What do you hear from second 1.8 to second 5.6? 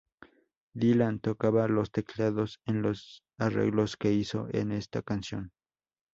teclados en los arreglos que hizo en esta canción.